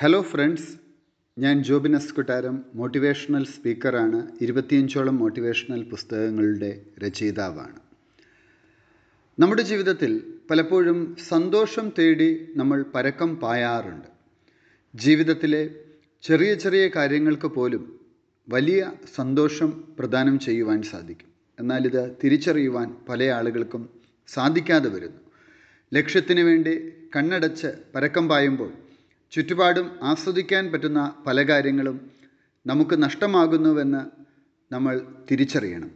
[0.00, 0.68] Hello friends
[1.38, 7.78] ഞാൻ ജോബിനസ് കൊട്ടാരം motivational സ്പീക്കറാണ് ഇരുപത്തിയഞ്ചോളം മോട്ടിവേഷണൽ പുസ്തകങ്ങളുടെ രചയിതാവാണ്.
[9.38, 10.12] നമ്മുടെ ജീവിതത്തിൽ
[10.50, 14.08] പലപ്പോഴും സന്തോഷം തേടി നമ്മൾ പരക്കം പായാറുണ്ട്.
[14.94, 15.70] ജീവിതത്തിലെ
[16.22, 18.00] ചെറിയ ചെറിയ കാര്യങ്ങൾക്ക് പോലും
[18.48, 21.28] വലിയ സന്തോഷം പ്രദാനം ചെയ്യുവാൻ സാധിക്കും.
[21.58, 23.88] എന്നാൽ ഇത് തിരിച്ചറിയുവാൻ പല ആളുകൾക്കും
[24.28, 25.20] സാധിക്കാതെ വരുന്നു.
[25.94, 26.76] ലക്ഷ്യത്തിന് വേണ്ടി
[27.16, 28.87] കണ്ണടച്ച് പരക്കം പായുമ്പോൾ
[29.30, 32.10] ചുറ്റുപാടും ആസ്വദിക്കാൻ പറ്റുന്ന പല കാര്യങ്ങളും
[32.66, 34.02] നമുക്ക് നഷ്ടമാകുന്നുവെന്ന്
[34.74, 35.90] നമ്മൾ തിരിച്ചറിയണം.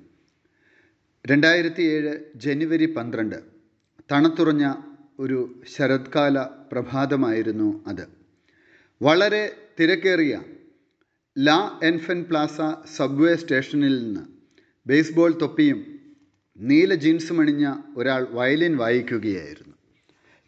[1.26, 3.42] രണ്ടായിരത്തി ഏഴ് ജനുവരി പന്ത്രണ്ട്
[4.12, 4.74] തണുത്തുറഞ്ഞ
[5.18, 6.38] ഒരു ശരത്കാല
[6.72, 8.08] പ്രഭാതമായിരുന്നു അത്.
[9.02, 10.42] വളരെ തിരക്കേറിയ
[11.38, 12.60] ലാ എൻഫൻ പ്ലാസ
[12.96, 14.20] സബ്വേ സ്റ്റേഷനിൽ നിന്ന്
[14.86, 16.00] ബേസ്ബോൾ തൊപ്പിയും
[16.58, 19.74] നീല ജീൻസും അണിഞ്ഞ ഒരാൾ വയലിൻ വായിക്കുകയായിരുന്നു.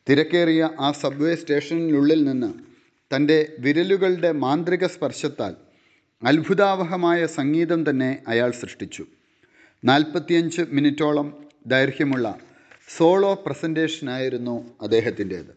[0.09, 2.74] തിരക്കേറിയ ആ സബ്വേ സ്റ്റേഷനിലുള്ളിൽ നിന്ന്
[3.15, 5.55] തന്റെ വിരലുകളുടെ മാന്ത്രിക സ്പർശത്താൽ
[6.25, 9.07] അത്ഭുതാവഹമായ സംഗീതം തന്നെ അയാൾ സൃഷ്ടിച്ചു.
[9.85, 12.39] നാൽപ്പത്തിയഞ്ച് മിനിറ്റോളം ദൈർഘ്യമുള്ള
[12.97, 15.57] സോളോ പ്രസന്റേഷനായിരുന്നു അദ്ദേഹത്തിന്റേത്.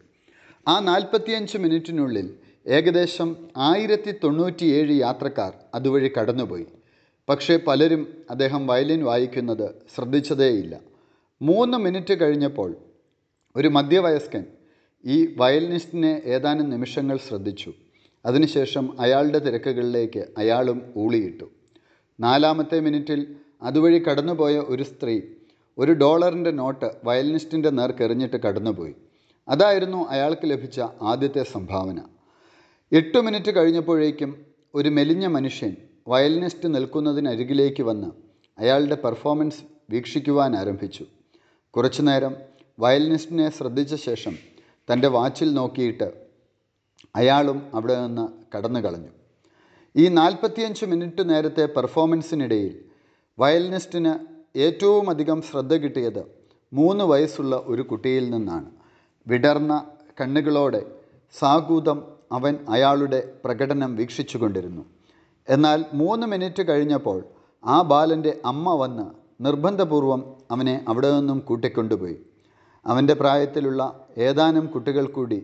[0.68, 2.34] ആ നാൽപ്പത്തിയഞ്ച് മിനിറ്റിനുള്ളിൽ
[2.68, 6.66] ഏകദേശം ആയിരത്തി തൊണ്ണൂറ്റിയേഴ് യാത്രക്കാർ അതുവഴി കടന്നുപോയി.
[7.30, 10.80] പക്ഷേ പലരും അദ്ദേഹം വയലിൻ വായിക്കുന്നത് ശ്രദ്ധിച്ചതേയില്ല.
[11.42, 12.76] മൂന്ന് മിനിറ്റ് കഴിഞ്ഞപ്പോൾ
[13.56, 14.46] ഒരു മധ്യവയസ്കൻ
[15.06, 17.74] ഈ വയലിനിസ്റ്റിനെ ഏതാനും നിമിഷങ്ങൾ ശ്രദ്ധിച്ചു.
[18.26, 21.50] അതിനുശേഷം അയാളുടെ തിരക്കുകളിലേക്ക് അയാളും ഊളിയിട്ടു.
[22.20, 25.22] നാലാമത്തെ മിനിറ്റിൽ അതുവഴി കടന്നുപോയ ഒരു സ്ത്രീ
[25.78, 28.94] ഒരു ഡോളറിന്റെ നോട്ട് വയലിനിസ്റ്റിന്റെ നേർക്കെറിഞ്ഞിട്ട് കടന്നുപോയി.
[29.48, 32.00] അതായിരുന്നു അയാൾക്ക് ലഭിച്ച ആദ്യത്തെ സംഭാവന.
[32.92, 34.46] എട്ട് മിനിറ്റ് കഴിഞ്ഞപ്പോഴേക്കും
[34.76, 35.76] ഒരു മെലിഞ്ഞ മനുഷ്യൻ
[36.08, 38.08] വയലിനിസ്റ്റ് നിൽക്കുന്നതിനരികിലേക്ക് വന്ന്
[38.60, 41.06] അയാളുടെ പെർഫോമൻസ് വീക്ഷിക്കുവാൻ ആരംഭിച്ചു.
[41.70, 42.36] കുറച്ചുനേരം
[42.80, 44.57] വയലിനിസ്റ്റിനെ ശ്രദ്ധിച്ച ശേഷം
[44.92, 46.08] തന്റെ വാച്ചിൽ നോക്കിയിട്ട്
[47.16, 49.12] അയാളും അവിടെ നിന്ന് കടന്നു കളഞ്ഞു.
[49.96, 52.74] ഈ നാൽപ്പത്തിയഞ്ച് മിനിറ്റ് നേരത്തെ പെർഫോമൻസിനിടയിൽ
[53.40, 54.14] വയലിനിസ്റ്റിന്
[54.58, 56.24] ഏറ്റവും അധികം ശ്രദ്ധ കിട്ടിയത്
[56.74, 58.72] മൂന്ന് വയസ്സുള്ള ഒരു കുട്ടിയിൽ നിന്നാണ്.
[59.28, 59.86] വിടർന്ന
[60.22, 60.82] കണ്ണുകളോടെ
[61.40, 64.86] സാഗൂതം അവൻ അയാളുടെ പ്രകടനം വീക്ഷിച്ചുകൊണ്ടിരുന്നു.
[65.50, 67.24] എന്നാൽ മൂന്ന് മിനിറ്റ് കഴിഞ്ഞപ്പോൾ
[67.66, 69.06] ആ ബാലന്റെ അമ്മ വന്ന്
[69.44, 72.18] നിർബന്ധപൂർവം അവനെ അവിടെ നിന്നും കൂട്ടിക്കൊണ്ടുപോയി.
[72.88, 73.82] അവന്റെ പ്രായത്തിലുള്ള
[74.18, 75.40] ഏതാനും കുട്ടികൾ കൂടി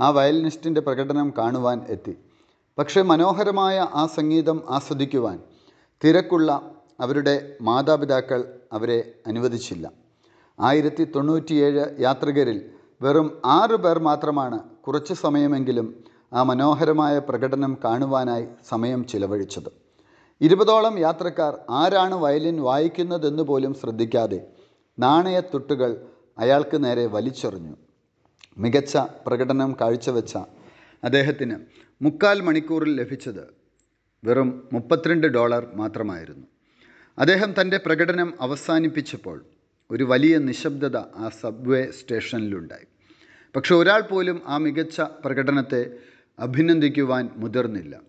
[0.00, 2.14] ആ വയലിനിസ്റ്റിന്റെ പ്രകടനം കാണുവാൻ എത്തി.
[2.78, 5.38] പക്ഷേ മനോഹരമായ ആ സംഗീതം ആസ്വദിക്കുവാൻ
[6.04, 6.50] തിരക്കുള്ള
[7.00, 8.40] അവരുടെ മാതാപിതാക്കൾ
[8.72, 9.92] അവരെ അനുവദിച്ചില്ല.
[10.60, 12.58] ആയിരത്തി തൊണ്ണൂറ്റിയേഴ് യാത്രികരിൽ
[13.02, 19.70] വെറും ആറ് പേർ മാത്രമാണ് കുറച്ച് സമയമെങ്കിലും ആ മനോഹരമായ പ്രകടനം കാണുവാനായി സമയം ചിലവഴിച്ചത്.
[20.40, 24.46] ഇരുപതോളം യാത്രക്കാർ ആരാണ് വയലിൻ വായിക്കുന്നതെന്ന് പോലും ശ്രദ്ധിക്കാതെ
[24.98, 25.90] നാണയത്തുട്ടുകൾ
[26.38, 27.76] അയാൾക്ക് നേരെ വലിച്ചെറിഞ്ഞു.
[28.58, 30.36] മികച്ച പ്രകടനം കാഴ്ചവെച്ച
[31.04, 31.56] അദ്ദേഹത്തിന്
[32.02, 33.44] മുക്കാൽ മണിക്കൂറിൽ ലഭിച്ചത്
[34.24, 36.46] വെറും മുപ്പത്തിരണ്ട് ഡോളർ മാത്രമായിരുന്നു.
[37.18, 39.44] അദ്ദേഹം തന്റെ പ്രകടനം അവസാനിപ്പിച്ചപ്പോൾ
[39.90, 42.86] ഒരു വലിയ നിശബ്ദത ആ സബ്വേ സ്റ്റേഷനിലുണ്ടായി.
[43.56, 45.90] പക്ഷെ ഒരാൾ പോലും ആ മികച്ച പ്രകടനത്തെ
[46.38, 48.00] അഭിനന്ദിക്കുവാൻ മുതിർന്നില്ല.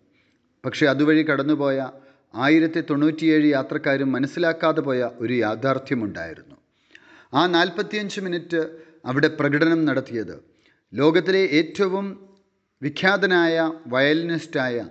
[0.65, 1.91] പക്ഷേ അതുവഴി കടന്നുപോയ
[2.35, 6.56] ആയിരത്തി തൊണ്ണൂറ്റിയേഴ് യാത്രക്കാരും മനസ്സിലാക്കാതെ പോയ ഒരു യാഥാർത്ഥ്യമുണ്ടായിരുന്നു.
[7.33, 8.61] ആ നാൽപ്പത്തിയഞ്ച് മിനിറ്റ്
[9.05, 10.43] അവിടെ പ്രകടനം നടത്തിയത്.
[10.93, 12.29] ലോകത്തിലെ ഏറ്റവും
[12.81, 14.89] വിഖ്യാതനായ വയലിനിസ്റ്റായ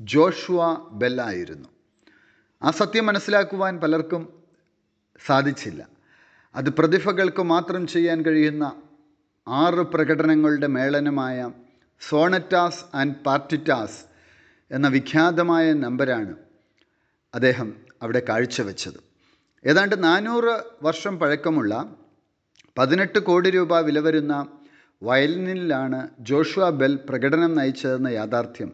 [0.00, 1.68] ജോഷുവ ബെല്ലായിരുന്നു
[2.62, 4.22] ആ സത്യം മനസ്സിലാക്കുവാൻ പലർക്കും
[5.26, 5.88] സാധിച്ചില്ല.
[6.54, 8.82] അത് പ്രതിഭകൾക്ക് മാത്രം ചെയ്യാൻ കഴിയുന്ന
[9.48, 11.50] ആറ് പ്രകടനങ്ങളുടെ മേളനമായ
[12.00, 14.00] സോണറ്റാസ് ആൻഡ് പാർട്ടിറ്റാസ്
[14.70, 16.36] എന്ന വിഖ്യാതമായ നമ്പരാണ്
[17.34, 19.07] അദ്ദേഹം അവിടെ കാഴ്ചവെച്ചത്.
[19.64, 21.96] ഏതാണ്ട് നാനൂറ് വർഷം പഴക്കമുള്ള
[22.78, 24.48] പതിനെട്ട് കോടി രൂപ വില വരുന്ന
[25.02, 28.72] വയലിനിലാണ് ജോഷുവ ബെൽ പ്രകടനം നയിച്ചതെന്ന യാഥാർത്ഥ്യം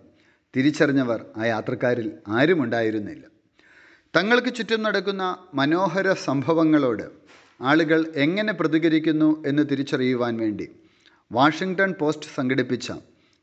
[0.56, 3.24] തിരിച്ചറിഞ്ഞവർ ആ യാത്രക്കാരിൽ ആരുമുണ്ടായിരുന്നില്ല
[4.16, 7.06] തങ്ങൾക്ക് ചുറ്റും നടക്കുന്ന മനോഹര സംഭവങ്ങളോട്
[7.62, 10.66] ആളുകൾ എങ്ങനെ പ്രതികരിക്കുന്നു എന്ന് തിരിച്ചറിയുവാൻ വേണ്ടി
[11.32, 12.88] വാഷിങ്ടൺ പോസ്റ്റ് സംഘടിപ്പിച്ച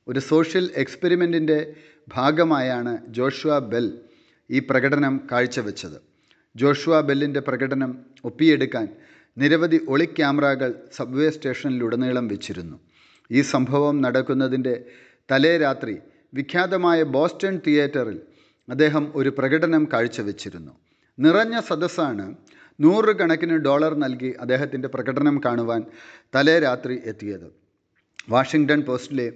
[0.07, 1.75] ഒരു സോഷ്യൽ എക്സ്പെരിമെന്റിന്റെ
[2.13, 3.87] ഭാഗമായാണ് ജോഷുവ ബെൽ
[4.49, 6.10] ഈ പ്രകടനം കാഴ്ചവെച്ചത്.
[6.55, 7.91] ജോഷുവ ബെല്ലിന്റെ പ്രകടനം
[8.25, 8.87] ഒപ്പിയെടുക്കാൻ
[9.37, 12.77] നിരവധി ഒളി ക്യാമറകൾ സബ്വേ സ്റ്റേഷനിലുടനീളം വെച്ചിരുന്നു.
[13.31, 14.85] ഈ സംഭവം നടക്കുന്നതിന്റെ
[15.31, 15.97] തലേ രാത്രി
[16.33, 18.17] വിഖ്യാതമായ ബോസ്റ്റൺ തിയേറ്ററിൽ
[18.69, 20.71] അദ്ദേഹം ഒരു പ്രകടനം കാഴ്ചവെച്ചിരുന്നു.
[21.19, 22.35] നിറഞ്ഞ സദസ്സാണ്
[22.79, 25.81] നൂറുകണക്കിന് ഡോളർ നൽകി അദ്ദേഹത്തിന്റെ പ്രകടനം കാണുവാൻ
[26.35, 27.47] തലേ രാത്രി എത്തിയത്.
[28.29, 29.27] വാഷിങ്ടൺ പോസ്റ്റിലെ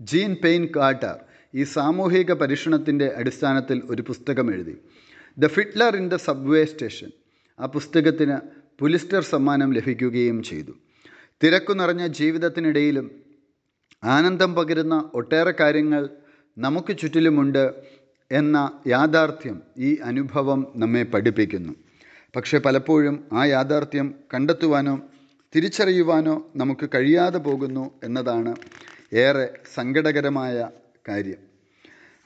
[0.00, 1.16] ജീൻ പെയിൻ കാർട്ടർ
[1.54, 4.76] ഈ സാമൂഹിക പരീക്ഷണത്തിന്റെ അടിസ്ഥാനത്തിൽ ഒരു പുസ്തകം എഴുതി.
[5.38, 7.10] The fiddler in the subway station.
[7.60, 8.38] ആ പുസ്തകത്തിന്
[8.78, 10.72] പുലിസ്റ്റർ സമ്മാനം ലഭിക്കുകയും ചെയ്തു.
[11.42, 13.10] തിരക്കു നിറഞ്ഞ ജീവിതത്തിനിടയിലും
[14.04, 16.08] ആനന്ദം പകരുന്ന ഒട്ടേറെ കാര്യങ്ങൾ
[16.58, 17.74] നമുക്ക് ചുറ്റിലുമുണ്ട്
[18.32, 21.72] എന്ന യാഥാർത്ഥ്യം ഈ അനുഭവം നമ്മെ പഠിപ്പിക്കുന്നു.
[22.36, 25.00] പക്ഷേ പലപ്പോഴും ആ യാഥാർത്ഥ്യം കണ്ടെത്തുവാനോ
[25.56, 28.56] തിരിച്ചറിയുവാനോ നമുക്ക് കഴിയാതെ പോകുന്നു എന്നതാണ്
[29.12, 30.70] ഏറെ സങ്കടകരമായ
[31.08, 31.36] കാര്യം.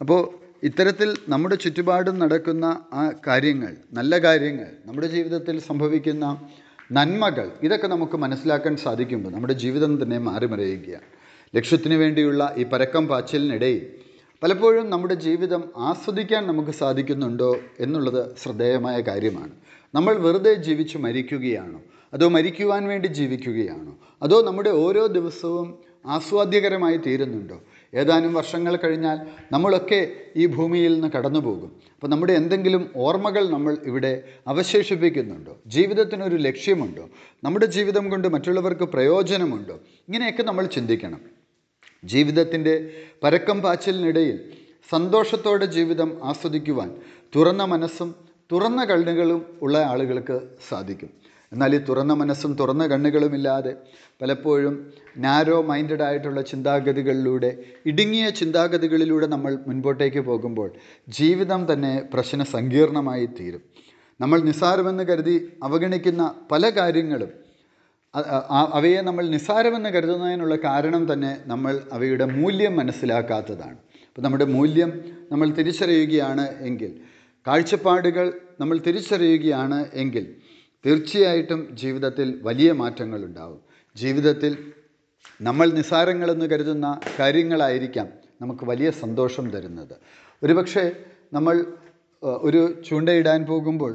[0.01, 6.47] അപ്പോൾ ഇത്തരത്തിൽ നമ്മുടെ ചുറ്റുപാടും നടക്കുന്ന ആ കാര്യങ്ങൾ നല്ല കാര്യങ്ങൾ നമ്മുടെ ജീവിതത്തിൽ സംഭവിക്കുന്ന
[6.93, 11.09] നന്മകൾ ഇതൊക്കെ നമുക്ക് മനസ്സിലാക്കാൻ സാധിക്കുമ്പോൾ നമ്മുടെ ജീവിതം തന്നെ മാറിമറിയുകയാണ്.
[11.57, 13.87] ലക്ഷ്യത്തിന് വേണ്ടിയുള്ള ഈ പരക്കം പാച്ചിലിനിടയിൽ
[14.43, 19.51] പലപ്പോഴും നമ്മുടെ ജീവിതം ആസ്വദിക്കാൻ നമുക്ക് സാധിക്കുന്നുണ്ടോ എന്നുള്ളത് ശ്രദ്ധേയമായ കാര്യമാണ്.
[19.95, 21.81] നമ്മൾ വെറുതെ ജീവിച്ച് മരിക്കുകയാണോ?
[22.15, 23.99] അതോ മരിക്കുവാൻ വേണ്ടി ജീവിക്കുകയാണോ?
[24.23, 27.61] അതോ നമ്മുടെ ഓരോ ദിവസവും ആസ്വാദ്യകരമായി തീരുന്നുണ്ടോ?
[27.95, 29.19] ഏതാനും വർഷങ്ങൾ കഴിഞ്ഞാൽ
[29.53, 35.57] നമ്മളൊക്കെ ഈ ഭൂമിയിൽ നിന്ന് കടന്നു പോകും അപ്പോൾ നമ്മുടെ എന്തെങ്കിലും ഓർമ്മകൾ നമ്മൾ ഇവിടെ അവശേഷിപ്പിക്കുന്നുണ്ടോ?
[35.67, 37.09] ജീവിതത്തിനൊരു ലക്ഷ്യമുണ്ടോ?
[37.45, 39.75] നമ്മുടെ ജീവിതം കൊണ്ട് മറ്റുള്ളവർക്ക് പ്രയോജനമുണ്ടോ?
[39.75, 41.21] ഇങ്ങനെയൊക്കെ നമ്മൾ ചിന്തിക്കണം.
[42.05, 42.91] ജീവിതത്തിന്റെ
[43.23, 44.53] പരക്കം പാച്ചിലിനിടയിൽ
[44.91, 46.97] സന്തോഷത്തോടെ ജീവിതം ആസ്വദിക്കുവാൻ
[47.37, 48.15] തുറന്ന മനസ്സും
[48.53, 51.28] തുറന്ന കണ്ണുകളും ഉള്ള ആളുകൾക്ക് സാധിക്കും.
[51.53, 53.73] എന്നാൽ ഈ തുറന്ന മനസ്സും തുറന്ന കണ്ണുകളുമില്ലാതെ
[54.21, 54.75] പലപ്പോഴും
[55.17, 57.51] നാരോ മൈൻഡഡ് ആയിട്ടുള്ള ചിന്താഗതികളിലൂടെ
[57.91, 60.69] ഇടുങ്ങിയ ചിന്താഗതികളിലൂടെ നമ്മൾ മുൻപോട്ടേക്ക് പോകുമ്പോൾ
[61.19, 63.63] ജീവിതം തന്നെ പ്രശ്ന സങ്കീർണമായി തീരും.
[64.21, 66.23] നമ്മൾ നിസ്സാരമെന്ന് കരുതി അവഗണിക്കുന്ന
[66.53, 67.33] പല കാര്യങ്ങളും
[68.75, 73.79] അവയെ നമ്മൾ നിസ്സാരമെന്ന് കരുതുന്നതിനുള്ള കാരണം തന്നെ നമ്മൾ അവയുടെ മൂല്യം മനസ്സിലാക്കാത്തതാണ്.
[74.09, 74.91] അപ്പോൾ നമ്മുടെ മൂല്യം
[75.33, 76.93] നമ്മൾ തിരിച്ചറിയുകയാണ് എങ്കിൽ
[77.47, 78.27] കാഴ്ചപ്പാടുകൾ
[78.61, 80.25] നമ്മൾ തിരിച്ചറിയുകയാണ് എങ്കിൽ
[80.87, 83.61] തീർച്ചയായിട്ടും ജീവിതത്തിൽ വലിയ മാറ്റങ്ങൾ ഉണ്ടാവും
[83.97, 84.53] ജീവിതത്തിൽ
[85.43, 88.09] നമ്മൾ നിസ്സാരങ്ങളെന്ന് കരുതുന്ന കാര്യങ്ങളായിരിക്കാം
[88.43, 89.95] നമുക്ക് വലിയ സന്തോഷം തരുന്നത്.
[90.43, 90.93] ഒരുപക്ഷെ
[91.33, 91.67] നമ്മൾ
[92.23, 93.93] ഒരു ചൂണ്ടയിടാൻ പോകുമ്പോൾ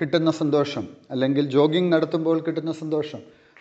[0.00, 3.20] കിട്ടുന്ന സന്തോഷം അല്ലെങ്കിൽ ജോഗിങ് നടത്തുമ്പോൾ കിട്ടുന്ന സന്തോഷം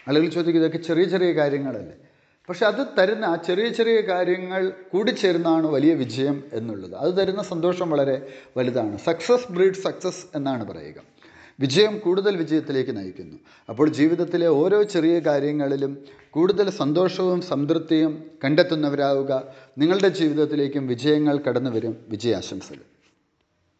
[0.10, 1.96] ആളുകൾ ചോദിക്കും ഇതൊക്കെ ചെറിയ ചെറിയ കാര്യങ്ങളല്ലേ?
[2.50, 6.96] പക്ഷെ അത് തരുന്ന ആ ചെറിയ ചെറിയ കാര്യങ്ങൾ കൂടിച്ചേരുന്നതാണ് വലിയ വിജയം എന്നുള്ളത്.
[6.96, 8.16] അത് തരുന്ന സന്തോഷം വളരെ
[8.58, 8.98] വലുതാണ്.
[8.98, 11.00] സക്സസ് ബ്രീഡ് സക്സസ് എന്നാണ് പറയുക.
[11.62, 13.38] വിജയം കൂടുതൽ വിജയത്തിലേക്ക് നയിക്കുന്നു.
[13.70, 15.98] അപ്പോൾ ജീവിതത്തിലെ ഓരോ ചെറിയ കാര്യങ്ങളിലും
[16.30, 18.14] കൂടുതൽ സന്തോഷവും സംതൃപ്തിയും
[18.44, 19.44] കണ്ടെത്തുന്നവരാവുക.
[19.78, 22.91] നിങ്ങളുടെ ജീവിതത്തിലേക്കും വിജയങ്ങൾ കടന്നു വരും വിജയാശംസകൾ.